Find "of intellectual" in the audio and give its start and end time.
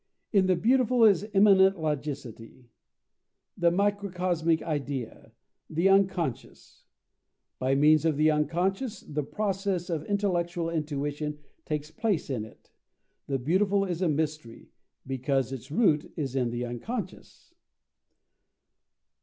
9.91-10.71